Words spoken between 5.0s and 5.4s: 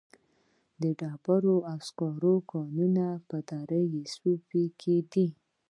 دي